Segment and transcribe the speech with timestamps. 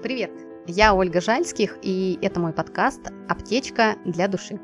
[0.00, 0.30] Привет!
[0.68, 4.60] Я Ольга Жальских, и это мой подкаст «Аптечка для души».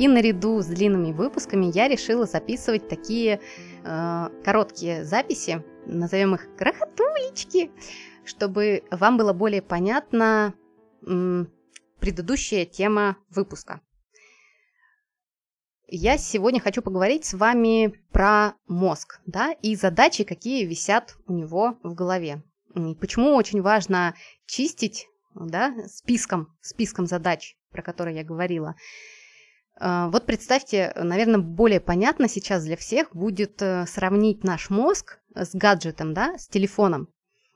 [0.00, 3.40] И наряду с длинными выпусками я решила записывать такие
[3.84, 7.70] э, короткие записи, назовем их крохотулечки,
[8.24, 10.52] чтобы вам было более понятна
[11.06, 11.48] м,
[12.00, 13.80] предыдущая тема выпуска.
[15.86, 21.78] Я сегодня хочу поговорить с вами про мозг, да, и задачи, какие висят у него
[21.84, 22.42] в голове.
[23.00, 24.14] Почему очень важно
[24.46, 28.74] чистить да, списком, списком задач, про которые я говорила.
[29.78, 35.54] А, вот представьте, наверное, более понятно сейчас для всех будет э, сравнить наш мозг с
[35.54, 37.08] гаджетом, да, с телефоном.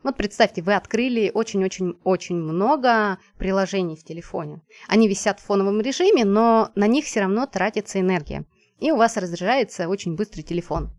[0.02, 4.60] Вот представьте, вы открыли очень-очень-очень много приложений в телефоне.
[4.86, 8.44] Они висят в фоновом режиме, но на них все равно тратится энергия.
[8.80, 10.94] И у вас разряжается очень быстрый телефон.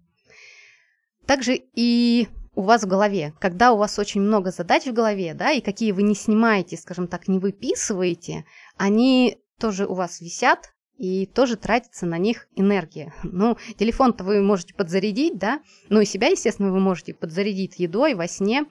[1.27, 5.51] Также и у вас в голове, когда у вас очень много задач в голове, да,
[5.51, 8.45] и какие вы не снимаете, скажем так, не выписываете,
[8.77, 13.13] они тоже у вас висят, и тоже тратится на них энергия.
[13.23, 18.27] Ну, телефон-то вы можете подзарядить, да, ну и себя, естественно, вы можете подзарядить едой во
[18.27, 18.65] сне.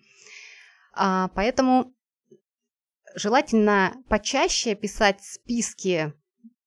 [0.94, 1.92] А, поэтому
[3.14, 6.12] желательно почаще писать списки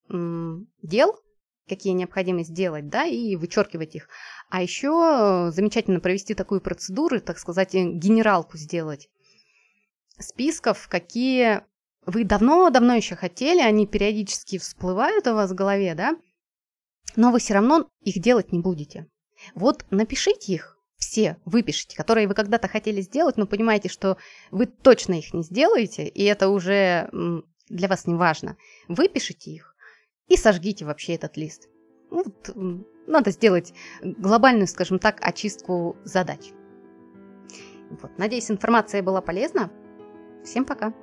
[0.10, 1.18] м, дел,
[1.68, 4.10] какие необходимо сделать, да, и вычеркивать их.
[4.50, 9.10] А еще замечательно провести такую процедуру, так сказать, генералку сделать
[10.20, 11.62] списков, какие
[12.06, 16.16] вы давно-давно еще хотели, они периодически всплывают у вас в голове, да,
[17.16, 19.08] но вы все равно их делать не будете.
[19.54, 24.18] Вот напишите их все, выпишите, которые вы когда-то хотели сделать, но понимаете, что
[24.50, 27.10] вы точно их не сделаете, и это уже
[27.70, 28.58] для вас не важно.
[28.88, 29.76] Выпишите их
[30.28, 31.70] и сожгите вообще этот лист.
[32.12, 36.52] Ну, вот, надо сделать глобальную, скажем так, очистку задач.
[37.90, 38.18] Вот.
[38.18, 39.72] Надеюсь, информация была полезна.
[40.44, 40.94] Всем пока!